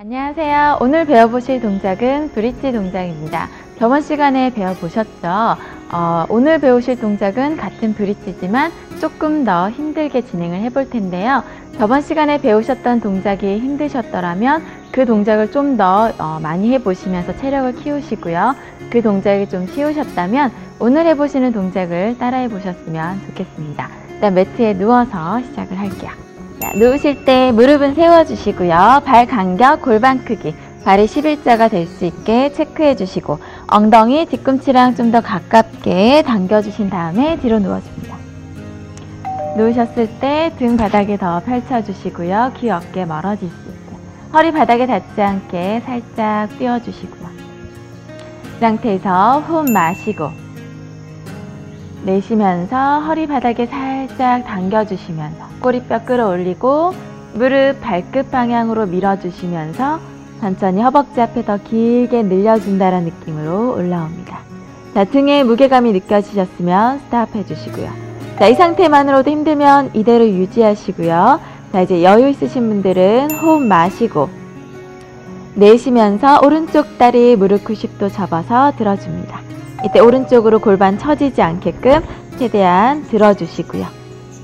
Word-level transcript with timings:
안녕하세요. 0.00 0.78
오늘 0.80 1.06
배워보실 1.06 1.60
동작은 1.60 2.30
브릿지 2.30 2.70
동작입니다. 2.70 3.48
저번 3.80 4.00
시간에 4.00 4.54
배워보셨죠? 4.54 5.10
어, 5.90 6.24
오늘 6.28 6.60
배우실 6.60 7.00
동작은 7.00 7.56
같은 7.56 7.94
브릿지지만 7.94 8.70
조금 9.00 9.44
더 9.44 9.68
힘들게 9.68 10.20
진행을 10.20 10.60
해볼 10.60 10.90
텐데요. 10.90 11.42
저번 11.78 12.00
시간에 12.00 12.40
배우셨던 12.40 13.00
동작이 13.00 13.58
힘드셨더라면 13.58 14.62
그 14.92 15.04
동작을 15.04 15.50
좀더 15.50 16.12
어, 16.20 16.38
많이 16.40 16.70
해보시면서 16.74 17.36
체력을 17.38 17.74
키우시고요. 17.74 18.54
그 18.90 19.02
동작이 19.02 19.48
좀 19.48 19.66
쉬우셨다면 19.66 20.52
오늘 20.78 21.06
해보시는 21.06 21.52
동작을 21.52 22.18
따라해 22.18 22.48
보셨으면 22.48 23.20
좋겠습니다. 23.26 23.88
일단 24.12 24.34
매트에 24.34 24.74
누워서 24.74 25.42
시작을 25.42 25.76
할게요. 25.76 26.27
자, 26.60 26.72
누우실 26.74 27.24
때 27.24 27.52
무릎은 27.52 27.94
세워주시고요. 27.94 29.02
발 29.04 29.26
간격, 29.26 29.82
골반 29.82 30.24
크기, 30.24 30.54
발이 30.84 31.06
11자가 31.06 31.70
될 31.70 31.86
수 31.86 32.04
있게 32.04 32.52
체크해 32.52 32.96
주시고 32.96 33.38
엉덩이 33.68 34.26
뒤꿈치랑 34.26 34.94
좀 34.94 35.12
더 35.12 35.20
가깝게 35.20 36.22
당겨주신 36.22 36.90
다음에 36.90 37.38
뒤로 37.40 37.58
누워줍니다. 37.58 38.16
누우셨을 39.56 40.08
때 40.20 40.52
등 40.58 40.76
바닥에 40.76 41.16
더 41.16 41.40
펼쳐주시고요. 41.40 42.52
귀 42.58 42.70
어깨 42.70 43.04
멀어질 43.04 43.48
수 43.48 43.54
있어요. 43.54 43.98
허리 44.32 44.52
바닥에 44.52 44.86
닿지 44.86 45.20
않게 45.22 45.82
살짝 45.86 46.58
띄워주시고요. 46.58 47.28
이 48.56 48.60
상태에서 48.60 49.40
호흡 49.40 49.70
마시고 49.70 50.30
내쉬면서 52.04 53.00
허리 53.00 53.26
바닥에 53.26 53.66
살짝 53.66 54.44
당겨주시면서 54.46 55.47
꼬리뼈 55.60 56.04
끌어올리고 56.04 56.92
무릎 57.34 57.80
발끝 57.80 58.30
방향으로 58.30 58.86
밀어주시면서 58.86 60.00
천천히 60.40 60.82
허벅지 60.82 61.20
앞에 61.20 61.44
더 61.44 61.58
길게 61.58 62.22
늘려준다는 62.22 63.04
느낌으로 63.04 63.74
올라옵니다. 63.74 64.38
자, 64.94 65.04
등에 65.04 65.44
무게감이 65.44 65.92
느껴지셨으면 65.92 67.00
스탑 67.00 67.34
해주시고요. 67.34 67.90
자, 68.38 68.46
이 68.46 68.54
상태만으로도 68.54 69.30
힘들면 69.30 69.90
이대로 69.94 70.26
유지하시고요. 70.28 71.40
자, 71.72 71.80
이제 71.82 72.02
여유 72.02 72.28
있으신 72.28 72.68
분들은 72.68 73.32
호흡 73.32 73.62
마시고 73.62 74.28
내쉬면서 75.54 76.40
오른쪽 76.44 76.98
다리 76.98 77.34
무릎 77.36 77.64
90도 77.64 78.12
접어서 78.12 78.72
들어줍니다. 78.76 79.40
이때 79.84 79.98
오른쪽으로 80.00 80.60
골반 80.60 80.98
처지지 80.98 81.42
않게끔 81.42 82.02
최대한 82.38 83.02
들어주시고요. 83.04 83.97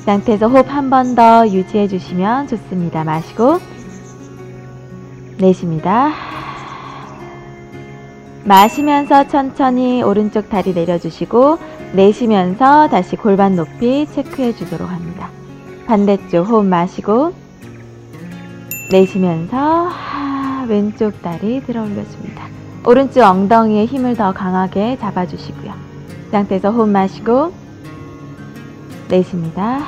이 0.00 0.02
상태에서 0.02 0.48
호흡 0.48 0.66
한 0.68 0.90
번 0.90 1.14
더 1.14 1.46
유지해 1.46 1.86
주시면 1.86 2.48
좋습니다. 2.48 3.04
마시고 3.04 3.58
내쉽니다. 5.38 6.10
마시면서 8.44 9.28
천천히 9.28 10.02
오른쪽 10.02 10.48
다리 10.48 10.72
내려주시고 10.72 11.58
내쉬면서 11.92 12.88
다시 12.88 13.16
골반 13.16 13.56
높이 13.56 14.06
체크해 14.06 14.54
주도록 14.54 14.88
합니다. 14.90 15.28
반대쪽 15.86 16.48
호흡 16.48 16.64
마시고 16.66 17.32
내쉬면서 18.90 19.88
왼쪽 20.68 21.20
다리 21.22 21.62
들어 21.64 21.82
올려줍니다. 21.82 22.44
오른쪽 22.86 23.20
엉덩이에 23.22 23.84
힘을 23.84 24.16
더 24.16 24.32
강하게 24.32 24.96
잡아주시고요. 24.98 25.70
이 26.28 26.30
상태에서 26.30 26.70
호흡 26.70 26.88
마시고 26.88 27.52
내쉽니다. 29.10 29.80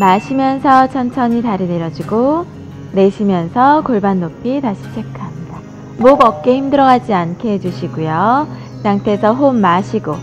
마시면서 0.00 0.88
천천히 0.88 1.42
다리 1.42 1.66
내려주고 1.66 2.46
내쉬면서 2.92 3.82
골반 3.82 4.20
높이 4.20 4.60
다시 4.60 4.82
체크합니다. 4.94 5.58
목 5.98 6.24
어깨 6.24 6.56
힘들어가지 6.56 7.12
않게 7.14 7.52
해주시고요. 7.52 8.48
이 8.78 8.82
상태에서 8.82 9.32
호흡 9.34 9.56
마시고 9.56 10.16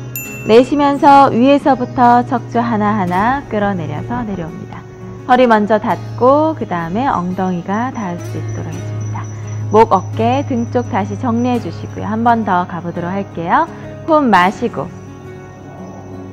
내쉬면서 0.48 1.30
위에서부터 1.30 2.26
척추 2.26 2.60
하나하나 2.60 3.44
끌어내려서 3.50 4.24
내려옵니다. 4.24 4.82
허리 5.28 5.48
먼저 5.48 5.80
닫고 5.80 6.56
그 6.60 6.68
다음에 6.68 7.08
엉덩이가 7.08 7.92
닿을 7.92 8.20
수 8.20 8.38
있도록 8.38 8.68
해줍니다. 8.74 9.24
목, 9.72 9.92
어깨, 9.92 10.46
등 10.48 10.70
쪽 10.72 10.90
다시 10.92 11.18
정리해 11.18 11.60
주시고요. 11.60 12.06
한 12.06 12.24
번 12.24 12.46
더 12.46 12.68
가보도록 12.68 13.10
할게요. 13.10 13.68
호흡 14.08 14.24
마시고 14.26 14.88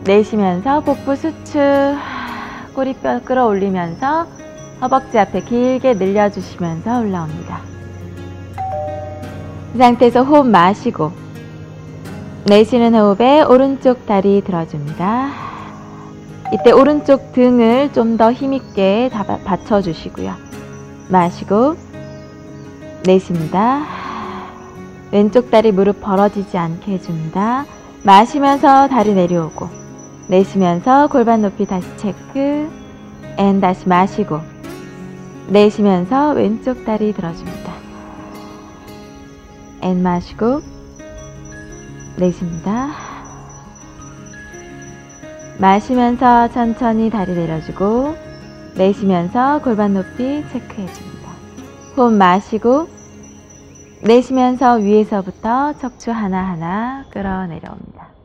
내쉬면서 0.04 0.80
복부 0.80 1.14
수축 1.14 1.60
꼬리뼈 2.74 3.22
끌어올리면서 3.24 4.26
허벅지 4.80 5.18
앞에 5.18 5.42
길게 5.42 5.94
늘려주시면서 5.94 7.00
올라옵니다. 7.00 7.60
이 9.74 9.78
상태에서 9.78 10.22
호흡 10.22 10.46
마시고 10.48 11.12
내쉬는 12.46 12.94
호흡에 12.94 13.42
오른쪽 13.42 14.06
다리 14.06 14.42
들어줍니다. 14.42 15.30
이때 16.52 16.72
오른쪽 16.72 17.32
등을 17.32 17.92
좀 17.92 18.16
더 18.16 18.32
힘있게 18.32 19.10
받쳐주시고요. 19.44 20.34
마시고 21.08 21.76
내쉽니다. 23.04 23.84
왼쪽 25.12 25.50
다리 25.50 25.72
무릎 25.72 26.00
벌어지지 26.00 26.56
않게 26.56 26.92
해줍니다. 26.92 27.66
마시면서 28.02 28.88
다리 28.88 29.12
내려오고 29.14 29.79
내쉬면서 30.30 31.08
골반 31.08 31.42
높이 31.42 31.66
다시 31.66 31.88
체크 31.96 32.70
and 33.36 33.60
다시 33.60 33.88
마시고 33.88 34.38
내쉬면서 35.48 36.34
왼쪽 36.34 36.84
다리 36.84 37.12
들어줍니다. 37.12 37.72
and 39.82 40.04
마시고 40.04 40.60
내쉽니다. 42.16 42.90
마시면서 45.58 46.48
천천히 46.52 47.10
다리 47.10 47.34
내려주고 47.34 48.14
내쉬면서 48.76 49.60
골반 49.62 49.94
높이 49.94 50.44
체크해줍니다. 50.52 51.28
호흡 51.96 52.12
마시고 52.12 52.88
내쉬면서 54.04 54.74
위에서부터 54.74 55.72
척추 55.72 56.12
하나하나 56.12 57.04
끌어내려옵니다. 57.10 58.19